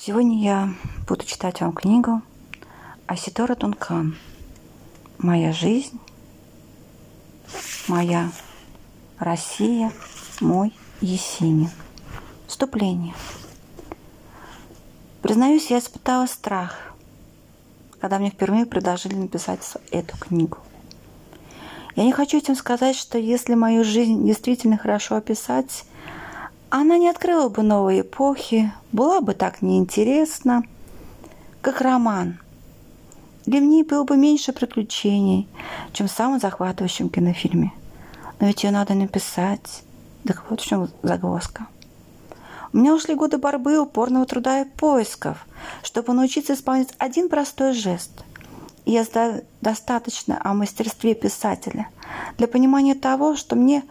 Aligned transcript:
Сегодня 0.00 0.40
я 0.40 0.74
буду 1.08 1.24
читать 1.24 1.60
вам 1.60 1.72
книгу 1.72 2.22
Аситора 3.08 3.56
Дункан 3.56 4.16
«Моя 5.18 5.52
жизнь, 5.52 5.98
моя 7.88 8.30
Россия, 9.18 9.90
мой 10.40 10.72
Есенин». 11.00 11.70
Вступление. 12.46 13.12
Признаюсь, 15.20 15.68
я 15.68 15.80
испытала 15.80 16.26
страх, 16.26 16.94
когда 18.00 18.20
мне 18.20 18.30
впервые 18.30 18.66
предложили 18.66 19.16
написать 19.16 19.62
эту 19.90 20.16
книгу. 20.16 20.58
Я 21.96 22.04
не 22.04 22.12
хочу 22.12 22.38
этим 22.38 22.54
сказать, 22.54 22.94
что 22.94 23.18
если 23.18 23.56
мою 23.56 23.82
жизнь 23.82 24.24
действительно 24.24 24.78
хорошо 24.78 25.16
описать, 25.16 25.84
она 26.70 26.98
не 26.98 27.08
открыла 27.08 27.48
бы 27.48 27.62
новой 27.62 28.02
эпохи, 28.02 28.72
была 28.92 29.20
бы 29.20 29.34
так 29.34 29.62
неинтересна, 29.62 30.62
как 31.62 31.80
роман. 31.80 32.38
Для 33.46 33.60
ней 33.60 33.82
было 33.82 34.04
бы 34.04 34.16
меньше 34.16 34.52
приключений, 34.52 35.48
чем 35.92 36.08
в 36.08 36.10
самом 36.10 36.40
захватывающем 36.40 37.08
кинофильме. 37.08 37.72
Но 38.38 38.46
ведь 38.46 38.64
ее 38.64 38.70
надо 38.70 38.94
написать. 38.94 39.82
Так 40.26 40.44
вот 40.50 40.60
в 40.60 40.66
чем 40.66 40.88
загвоздка. 41.02 41.66
У 42.74 42.76
меня 42.76 42.94
ушли 42.94 43.14
годы 43.14 43.38
борьбы, 43.38 43.78
упорного 43.78 44.26
труда 44.26 44.60
и 44.60 44.64
поисков, 44.66 45.46
чтобы 45.82 46.12
научиться 46.12 46.52
исполнять 46.52 46.92
один 46.98 47.30
простой 47.30 47.72
жест. 47.72 48.10
И 48.84 48.92
я 48.92 49.04
знаю 49.04 49.44
достаточно 49.62 50.38
о 50.44 50.52
мастерстве 50.52 51.14
писателя 51.14 51.88
для 52.36 52.46
понимания 52.46 52.94
того, 52.94 53.36
что 53.36 53.56
мне 53.56 53.84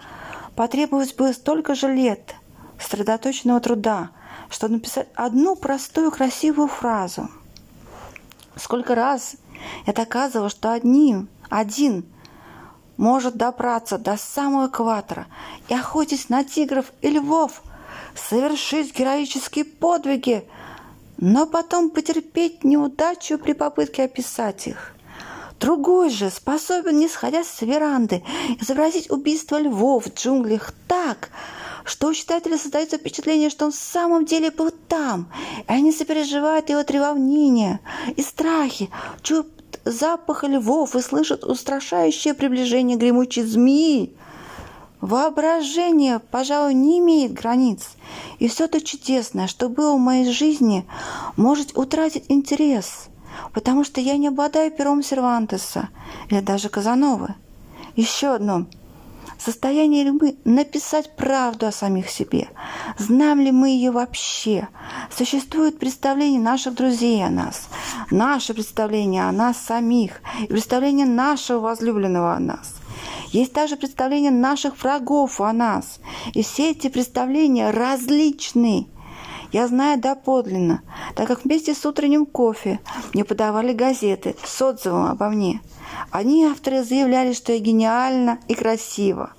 потребовалось 0.56 1.14
бы 1.14 1.34
столько 1.34 1.74
же 1.74 1.92
лет– 1.92 2.36
сосредоточенного 2.80 3.60
труда, 3.60 4.10
чтобы 4.50 4.76
написать 4.76 5.08
одну 5.16 5.56
простую 5.56 6.12
красивую 6.12 6.68
фразу. 6.68 7.30
Сколько 8.56 8.96
раз 8.96 9.36
я 9.86 9.94
доказывала, 9.94 10.50
что 10.50 10.72
одним, 10.72 11.30
один 11.50 12.06
может 12.98 13.36
добраться 13.36 13.98
до 13.98 14.18
самого 14.18 14.68
экватора 14.68 15.28
и, 15.70 15.74
охотясь 15.74 16.30
на 16.30 16.44
тигров 16.44 16.92
и 17.02 17.10
львов, 17.10 17.62
совершить 18.16 18.98
героические 18.98 19.66
подвиги, 19.66 20.48
но 21.18 21.46
потом 21.46 21.90
потерпеть 21.90 22.64
неудачу 22.64 23.38
при 23.38 23.54
попытке 23.54 24.04
описать 24.04 24.68
их. 24.68 24.94
Другой 25.60 26.10
же 26.10 26.30
способен, 26.30 26.98
не 27.00 27.08
сходя 27.08 27.44
с 27.44 27.62
веранды, 27.62 28.24
изобразить 28.60 29.10
убийство 29.10 29.60
львов 29.60 30.06
в 30.06 30.14
джунглях 30.14 30.72
так, 30.88 31.30
что 31.88 32.08
у 32.08 32.14
читателя 32.14 32.58
создается 32.58 32.98
впечатление, 32.98 33.50
что 33.50 33.66
он 33.66 33.72
в 33.72 33.76
самом 33.76 34.26
деле 34.26 34.52
был 34.52 34.72
там, 34.72 35.32
и 35.68 35.72
они 35.72 35.92
сопереживают 35.92 36.70
его 36.70 36.84
треволнения 36.84 37.80
и 38.16 38.22
страхи, 38.22 38.90
чуют 39.22 39.48
запах 39.86 40.44
львов 40.44 40.96
и 40.96 41.02
слышат 41.02 41.44
устрашающее 41.44 42.34
приближение 42.34 42.98
гремучей 42.98 43.44
змеи. 43.44 44.14
Воображение, 45.00 46.20
пожалуй, 46.20 46.74
не 46.74 47.00
имеет 47.00 47.34
границ, 47.34 47.92
и 48.40 48.48
все 48.48 48.68
то 48.68 48.82
чудесное, 48.82 49.48
что 49.48 49.70
было 49.70 49.96
в 49.96 50.00
моей 50.00 50.32
жизни, 50.32 50.86
может 51.38 51.78
утратить 51.78 52.26
интерес, 52.30 53.06
потому 53.54 53.84
что 53.84 54.02
я 54.02 54.18
не 54.18 54.28
обладаю 54.28 54.72
пером 54.72 55.04
Сервантеса 55.04 55.90
или 56.30 56.40
даже 56.40 56.70
Казановы. 56.70 57.36
Еще 57.96 58.28
одно– 58.28 58.66
состоянии 59.40 60.04
ли 60.04 60.12
мы 60.12 60.38
написать 60.46 61.16
правду 61.16 61.68
о 61.68 61.72
самих 61.72 62.10
себе? 62.10 62.50
Знаем 62.98 63.40
ли 63.42 63.52
мы 63.52 63.70
ее 63.70 63.92
вообще? 63.92 64.68
Существует 65.16 65.80
представление 65.80 66.42
наших 66.42 66.76
друзей 66.76 67.26
о 67.26 67.30
нас, 67.30 67.70
наше 68.12 68.54
представление 68.54 69.28
о 69.28 69.32
нас 69.32 69.58
самих 69.58 70.22
и 70.44 70.48
представление 70.48 71.06
нашего 71.06 71.60
возлюбленного 71.60 72.36
о 72.36 72.40
нас. 72.40 72.76
Есть 73.32 73.54
также 73.54 73.76
представление 73.76 74.32
наших 74.32 74.82
врагов 74.82 75.42
о 75.42 75.52
нас. 75.52 76.00
И 76.34 76.44
все 76.44 76.72
эти 76.72 76.88
представления 76.88 77.72
различны. 77.72 78.88
Я 79.52 79.68
знаю 79.68 80.00
доподлинно, 80.00 80.82
так 81.16 81.28
как 81.28 81.46
вместе 81.46 81.74
с 81.74 81.86
утренним 81.86 82.26
кофе 82.26 82.80
мне 83.14 83.24
подавали 83.24 83.74
газеты 83.74 84.36
с 84.44 84.62
отзывом 84.62 85.08
обо 85.08 85.30
мне– 85.30 85.62
они, 86.12 86.46
авторы, 86.46 86.84
заявляли, 86.84 87.34
что 87.34 87.52
я 87.52 87.60
гениальна 87.60 88.40
и 88.48 88.54
красива, 88.54 89.32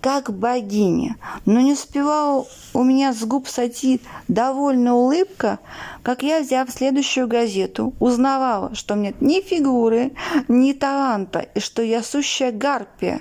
как 0.00 0.32
богиня. 0.32 1.16
Но 1.44 1.60
не 1.60 1.72
успевала 1.72 2.46
у 2.74 2.82
меня 2.82 3.12
с 3.12 3.24
губ 3.24 3.48
сойти 3.48 4.00
довольная 4.28 4.92
улыбка, 4.92 5.58
как 6.02 6.22
я, 6.22 6.40
взяв 6.40 6.70
следующую 6.70 7.28
газету, 7.28 7.94
узнавала, 7.98 8.74
что 8.74 8.94
у 8.94 8.96
меня 8.96 9.14
ни 9.20 9.40
фигуры, 9.40 10.12
ни 10.48 10.72
таланта, 10.72 11.40
и 11.40 11.60
что 11.60 11.82
я 11.82 12.02
сущая 12.02 12.52
гарпия. 12.52 13.20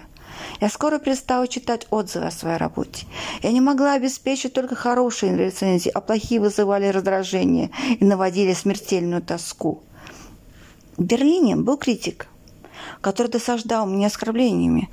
Я 0.62 0.69
скоро 0.69 1.00
перестала 1.00 1.47
читать 1.47 1.88
отзывы 1.90 2.28
о 2.28 2.31
своей 2.31 2.57
работе. 2.57 3.06
Я 3.41 3.51
не 3.51 3.62
могла 3.62 3.94
обеспечить 3.94 4.53
только 4.53 4.75
хорошие 4.75 5.35
рецензии, 5.35 5.91
а 5.94 6.01
плохие 6.01 6.40
вызывали 6.40 6.88
раздражение 6.88 7.72
и 8.00 8.06
наводили 8.06 8.53
смертельную 8.53 9.22
тоску. 9.22 9.84
В 10.97 11.03
Берлине 11.03 11.56
был 11.56 11.78
критик– 11.78 12.28
который 13.01 13.28
досаждал 13.28 13.85
мне 13.85 14.07
оскорблениями. 14.07 14.90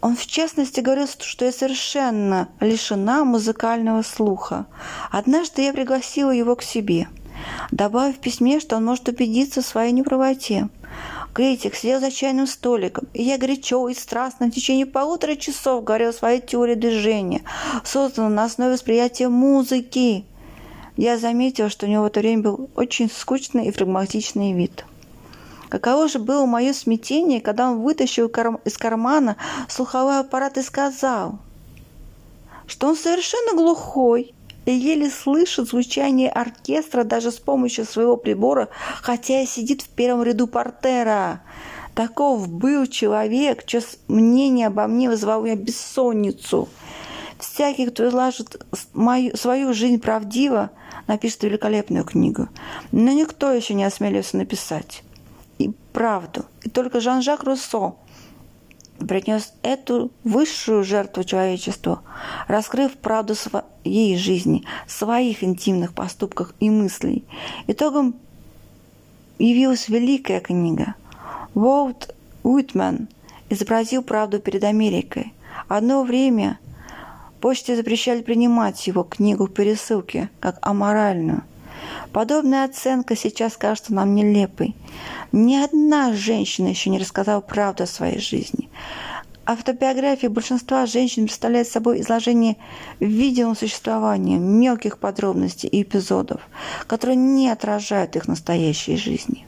Он, 0.00 0.16
в 0.16 0.26
частности, 0.26 0.80
говорил, 0.80 1.08
что 1.18 1.44
я 1.44 1.52
совершенно 1.52 2.48
лишена 2.60 3.24
музыкального 3.24 4.02
слуха. 4.02 4.66
Однажды 5.10 5.62
я 5.62 5.72
пригласила 5.72 6.30
его 6.30 6.54
к 6.54 6.62
себе, 6.62 7.08
добавив 7.70 8.16
в 8.16 8.20
письме, 8.20 8.60
что 8.60 8.76
он 8.76 8.84
может 8.84 9.08
убедиться 9.08 9.62
в 9.62 9.66
своей 9.66 9.92
неправоте. 9.92 10.68
Критик 11.34 11.74
сидел 11.74 12.00
за 12.00 12.10
чайным 12.10 12.46
столиком, 12.46 13.06
и 13.12 13.22
я 13.22 13.38
горячо 13.38 13.88
и 13.88 13.94
страстно 13.94 14.46
в 14.46 14.50
течение 14.50 14.86
полутора 14.86 15.36
часов 15.36 15.84
говорил 15.84 16.12
своей 16.12 16.40
теории 16.40 16.74
движения, 16.74 17.42
созданной 17.84 18.30
на 18.30 18.44
основе 18.44 18.72
восприятия 18.72 19.28
музыки. 19.28 20.24
Я 20.96 21.16
заметила, 21.16 21.68
что 21.68 21.86
у 21.86 21.88
него 21.88 22.02
в 22.02 22.06
это 22.06 22.20
время 22.20 22.42
был 22.42 22.70
очень 22.74 23.08
скучный 23.10 23.68
и 23.68 23.70
флегматичный 23.70 24.52
вид. 24.52 24.84
Каково 25.68 26.08
же 26.08 26.18
было 26.18 26.46
мое 26.46 26.72
смятение, 26.72 27.40
когда 27.40 27.70
он 27.70 27.82
вытащил 27.82 28.26
из 28.64 28.78
кармана 28.78 29.36
слуховой 29.68 30.20
аппарат 30.20 30.56
и 30.56 30.62
сказал, 30.62 31.38
что 32.66 32.88
он 32.88 32.96
совершенно 32.96 33.54
глухой 33.54 34.34
и 34.68 34.72
еле 34.72 35.08
слышит 35.08 35.68
звучание 35.68 36.28
оркестра 36.28 37.02
даже 37.02 37.30
с 37.30 37.38
помощью 37.38 37.86
своего 37.86 38.18
прибора, 38.18 38.68
хотя 39.00 39.40
и 39.40 39.46
сидит 39.46 39.80
в 39.80 39.88
первом 39.88 40.22
ряду 40.22 40.46
портера. 40.46 41.40
Таков 41.94 42.48
был 42.48 42.86
человек, 42.86 43.64
чье 43.64 43.80
мнение 44.08 44.66
обо 44.66 44.86
мне 44.86 45.08
вызывало 45.08 45.42
меня 45.42 45.56
бессонницу. 45.56 46.68
Всякий, 47.38 47.86
кто 47.86 48.08
изложит 48.08 48.62
мою, 48.92 49.34
свою 49.38 49.72
жизнь 49.72 50.00
правдиво, 50.00 50.70
напишет 51.06 51.44
великолепную 51.44 52.04
книгу. 52.04 52.48
Но 52.92 53.12
никто 53.12 53.50
еще 53.50 53.72
не 53.72 53.84
осмелился 53.84 54.36
написать 54.36 55.02
и 55.58 55.70
правду. 55.94 56.44
И 56.62 56.68
только 56.68 57.00
Жан-Жак 57.00 57.42
Руссо 57.42 57.94
принес 59.06 59.52
эту 59.62 60.10
высшую 60.24 60.84
жертву 60.84 61.24
человечеству, 61.24 62.00
раскрыв 62.46 62.96
правду 62.96 63.34
своей 63.34 64.16
жизни, 64.16 64.64
своих 64.86 65.44
интимных 65.44 65.94
поступках 65.94 66.54
и 66.60 66.70
мыслей. 66.70 67.24
Итогом 67.66 68.14
явилась 69.38 69.88
великая 69.88 70.40
книга. 70.40 70.94
Уолт 71.54 72.14
Уитман 72.42 73.08
изобразил 73.50 74.02
правду 74.02 74.40
перед 74.40 74.64
Америкой. 74.64 75.32
Одно 75.68 76.02
время 76.02 76.58
почте 77.40 77.76
запрещали 77.76 78.22
принимать 78.22 78.86
его 78.86 79.02
книгу 79.04 79.46
в 79.46 79.52
пересылке, 79.52 80.30
как 80.40 80.58
аморальную– 80.62 81.42
Подобная 82.12 82.64
оценка 82.64 83.16
сейчас 83.16 83.56
кажется 83.56 83.92
нам 83.92 84.14
нелепой. 84.14 84.74
Ни 85.32 85.56
одна 85.56 86.12
женщина 86.12 86.68
еще 86.68 86.90
не 86.90 86.98
рассказала 86.98 87.40
правду 87.40 87.84
о 87.84 87.86
своей 87.86 88.18
жизни. 88.18 88.68
Автобиография 89.44 90.28
большинства 90.28 90.84
женщин 90.84 91.24
представляет 91.24 91.68
собой 91.68 92.00
изложение 92.00 92.56
видимого 93.00 93.54
существования, 93.54 94.38
мелких 94.38 94.98
подробностей 94.98 95.68
и 95.68 95.82
эпизодов, 95.82 96.42
которые 96.86 97.16
не 97.16 97.48
отражают 97.48 98.14
их 98.16 98.28
настоящей 98.28 98.96
жизни. 98.96 99.46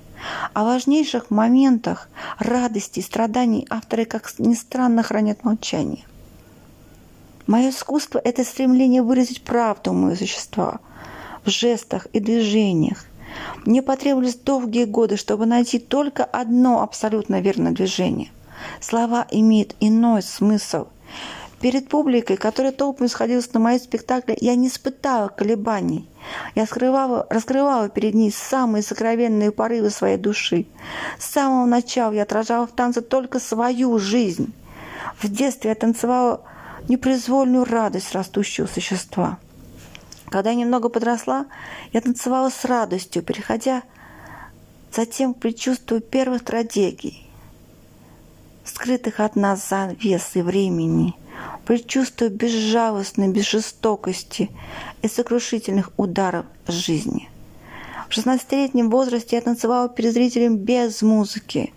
О 0.52 0.64
важнейших 0.64 1.30
моментах 1.30 2.08
радости 2.38 3.00
и 3.00 3.02
страданий 3.02 3.66
авторы, 3.68 4.04
как 4.04 4.32
ни 4.38 4.54
странно, 4.54 5.02
хранят 5.02 5.44
молчание. 5.44 6.04
Мое 7.46 7.70
искусство– 7.70 8.20
это 8.24 8.44
стремление 8.44 9.02
выразить 9.02 9.42
правду 9.42 9.92
моего 9.92 10.16
существа– 10.16 10.80
в 11.44 11.50
жестах 11.50 12.06
и 12.12 12.20
движениях. 12.20 13.04
Мне 13.64 13.82
потребовались 13.82 14.34
долгие 14.34 14.84
годы, 14.84 15.16
чтобы 15.16 15.46
найти 15.46 15.78
только 15.78 16.24
одно 16.24 16.82
абсолютно 16.82 17.40
верное 17.40 17.72
движение. 17.72 18.30
Слова 18.80 19.26
имеют 19.30 19.74
иной 19.80 20.22
смысл. 20.22 20.86
Перед 21.60 21.88
публикой, 21.88 22.38
которая 22.38 22.72
толпой 22.72 23.10
сходилась 23.10 23.52
на 23.52 23.60
мои 23.60 23.78
спектакли, 23.78 24.36
я 24.40 24.54
не 24.54 24.68
испытала 24.68 25.28
колебаний. 25.28 26.08
Я 26.54 26.64
скрывала, 26.64 27.26
раскрывала 27.28 27.90
перед 27.90 28.14
ней 28.14 28.32
самые 28.32 28.82
сокровенные 28.82 29.52
порывы 29.52 29.90
своей 29.90 30.16
души. 30.16 30.66
С 31.18 31.26
самого 31.26 31.66
начала 31.66 32.12
я 32.12 32.22
отражала 32.22 32.66
в 32.66 32.72
танце 32.72 33.02
только 33.02 33.38
свою 33.40 33.98
жизнь. 33.98 34.54
В 35.18 35.30
детстве 35.30 35.70
я 35.70 35.74
танцевала 35.74 36.40
непроизвольную 36.88 37.64
радость 37.64 38.12
растущего 38.12 38.66
существа. 38.66 39.38
Когда 40.30 40.50
я 40.50 40.56
немного 40.56 40.88
подросла, 40.88 41.46
я 41.92 42.00
танцевала 42.00 42.50
с 42.50 42.64
радостью, 42.64 43.22
переходя 43.22 43.82
затем 44.92 45.34
к 45.34 45.40
предчувствию 45.40 46.00
первых 46.00 46.44
трагедий, 46.44 47.26
скрытых 48.64 49.18
от 49.18 49.34
нас 49.34 49.68
завесы 49.68 50.44
времени, 50.44 51.14
предчувствую 51.66 52.30
безжалостной 52.30 53.28
безжестокости 53.28 54.50
и 55.02 55.08
сокрушительных 55.08 55.90
ударов 55.96 56.46
жизни. 56.66 57.28
В 58.08 58.16
16-летнем 58.16 58.88
возрасте 58.88 59.36
я 59.36 59.42
танцевала 59.42 59.88
перед 59.88 60.12
зрителем 60.12 60.56
без 60.56 61.02
музыки. 61.02 61.72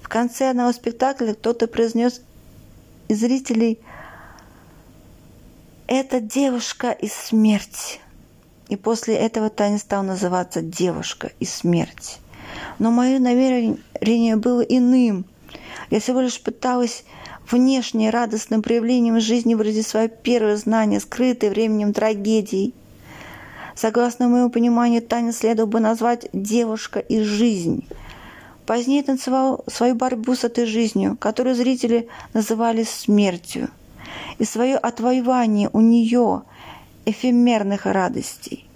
В 0.00 0.08
конце 0.08 0.50
одного 0.50 0.72
спектакля 0.72 1.34
кто-то 1.34 1.66
произнес 1.66 2.20
из 3.08 3.20
зрителей 3.20 3.80
«Это 5.88 6.20
девушка 6.20 6.90
и 6.90 7.08
смерть». 7.08 8.00
И 8.68 8.74
после 8.74 9.14
этого 9.14 9.50
танец 9.50 9.82
стал 9.82 10.02
называться 10.02 10.60
«Девушка 10.60 11.30
и 11.38 11.44
смерть». 11.44 12.18
Но 12.80 12.90
мое 12.90 13.20
намерение 13.20 14.36
было 14.36 14.62
иным. 14.62 15.26
Я 15.90 16.00
всего 16.00 16.20
лишь 16.20 16.40
пыталась 16.40 17.04
внешне 17.48 18.10
радостным 18.10 18.62
проявлением 18.62 19.20
жизни 19.20 19.54
выразить 19.54 19.86
свое 19.86 20.08
первое 20.08 20.56
знание, 20.56 20.98
скрытое 20.98 21.50
временем 21.50 21.92
трагедий. 21.92 22.74
Согласно 23.76 24.28
моему 24.28 24.50
пониманию, 24.50 25.02
танец 25.02 25.38
следовало 25.38 25.70
бы 25.70 25.80
назвать 25.80 26.28
«девушка 26.32 26.98
и 26.98 27.20
жизнь». 27.20 27.86
Позднее 28.66 29.04
танцевал 29.04 29.64
свою 29.68 29.94
борьбу 29.94 30.34
с 30.34 30.42
этой 30.42 30.66
жизнью, 30.66 31.16
которую 31.20 31.54
зрители 31.54 32.08
называли 32.34 32.82
смертью, 32.82 33.68
и 34.38 34.44
свое 34.44 34.76
отвоевание 34.76 35.70
у 35.72 35.80
нее 35.80 36.42
эфемерных 37.04 37.86
радостей. 37.86 38.68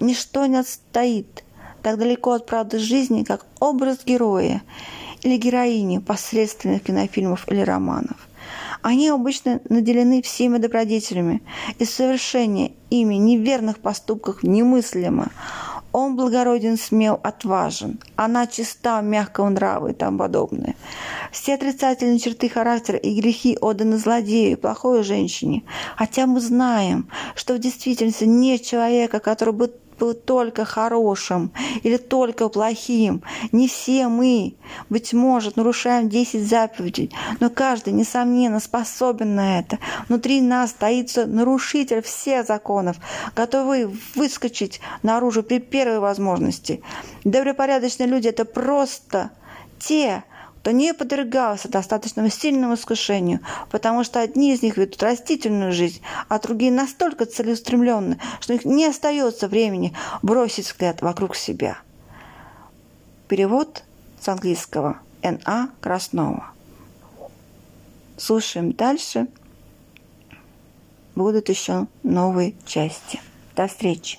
Ничто 0.00 0.46
не 0.46 0.56
отстоит 0.56 1.44
так 1.82 1.98
далеко 1.98 2.32
от 2.32 2.46
правды 2.46 2.78
жизни, 2.78 3.24
как 3.24 3.46
образ 3.58 4.04
героя 4.04 4.62
или 5.22 5.36
героини 5.36 5.98
посредственных 5.98 6.82
кинофильмов 6.82 7.46
или 7.48 7.60
романов. 7.60 8.16
Они 8.82 9.08
обычно 9.08 9.60
наделены 9.68 10.22
всеми 10.22 10.56
добродетелями, 10.56 11.42
и 11.78 11.84
совершение 11.84 12.72
ими 12.88 13.16
неверных 13.16 13.78
поступков 13.78 14.42
немыслимо. 14.42 15.28
Он 15.92 16.16
благороден, 16.16 16.78
смел, 16.78 17.20
отважен. 17.22 17.98
Она 18.16 18.46
чиста, 18.46 19.00
мягкого 19.02 19.48
нрава 19.50 19.88
и 19.88 19.92
тому 19.92 20.18
подобное. 20.18 20.76
Все 21.32 21.54
отрицательные 21.54 22.18
черты 22.18 22.48
характера 22.48 22.98
и 22.98 23.20
грехи 23.20 23.56
отданы 23.60 23.98
злодею, 23.98 24.58
плохой 24.58 25.02
женщине. 25.02 25.64
Хотя 25.96 26.26
мы 26.26 26.40
знаем, 26.40 27.08
что 27.34 27.54
в 27.54 27.58
действительности 27.58 28.24
нет 28.24 28.62
человека, 28.62 29.20
который 29.20 29.54
бы 29.54 29.72
был 30.00 30.14
только 30.14 30.64
хорошим 30.64 31.52
или 31.82 31.98
только 31.98 32.48
плохим. 32.48 33.22
Не 33.52 33.68
все 33.68 34.08
мы, 34.08 34.54
быть 34.88 35.12
может, 35.12 35.56
нарушаем 35.56 36.08
10 36.08 36.48
заповедей, 36.48 37.12
но 37.38 37.50
каждый, 37.50 37.92
несомненно, 37.92 38.60
способен 38.60 39.34
на 39.34 39.60
это. 39.60 39.78
Внутри 40.08 40.40
нас 40.40 40.70
стоится 40.70 41.26
нарушитель 41.26 42.00
всех 42.00 42.46
законов, 42.46 42.96
готовый 43.36 43.90
выскочить 44.14 44.80
наружу 45.02 45.42
при 45.42 45.58
первой 45.58 46.00
возможности. 46.00 46.82
Добропорядочные 47.24 48.08
люди– 48.08 48.28
это 48.28 48.46
просто 48.46 49.30
те, 49.78 50.24
то 50.62 50.72
не 50.72 50.92
подвергался 50.92 51.68
достаточно 51.68 52.28
сильному 52.30 52.74
искушению, 52.74 53.40
потому 53.70 54.04
что 54.04 54.20
одни 54.20 54.52
из 54.52 54.62
них 54.62 54.76
ведут 54.76 55.02
растительную 55.02 55.72
жизнь, 55.72 56.02
а 56.28 56.38
другие 56.38 56.72
настолько 56.72 57.26
целеустремленны, 57.26 58.18
что 58.40 58.52
у 58.52 58.56
них 58.56 58.64
не 58.64 58.86
остается 58.86 59.48
времени 59.48 59.94
бросить 60.22 60.66
взгляд 60.66 61.02
вокруг 61.02 61.34
себя. 61.34 61.78
Перевод 63.28 63.84
с 64.20 64.28
английского 64.28 64.98
Н.А. 65.22 65.68
Краснова. 65.80 66.50
Слушаем 68.16 68.72
дальше. 68.72 69.28
Будут 71.14 71.48
еще 71.48 71.86
новые 72.02 72.54
части. 72.66 73.20
До 73.56 73.66
встречи. 73.66 74.18